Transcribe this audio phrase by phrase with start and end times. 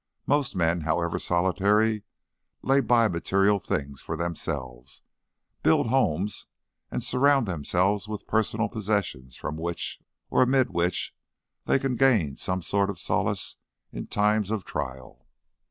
[0.25, 2.01] Most men, however solitary,
[2.63, 5.03] lay by material things for themselves,
[5.61, 6.47] build homes
[6.89, 10.01] and surround themselves with personal possessions from which,
[10.31, 11.13] or amid which,
[11.65, 13.57] they can gain some sort of solace
[13.91, 15.27] in times of trial.